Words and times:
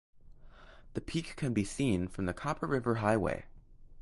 The 0.95 1.01
peak 1.01 1.35
can 1.35 1.53
be 1.53 1.63
seen 1.63 2.07
from 2.07 2.25
the 2.25 2.33
Copper 2.33 2.65
River 2.65 2.95
Highway. 2.95 3.45